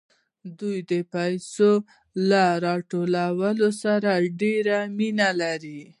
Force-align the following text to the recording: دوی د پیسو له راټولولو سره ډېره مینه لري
دوی 0.59 0.77
د 0.91 0.93
پیسو 1.13 1.71
له 2.29 2.43
راټولولو 2.65 3.67
سره 3.83 4.11
ډېره 4.41 4.77
مینه 4.97 5.29
لري 5.41 5.81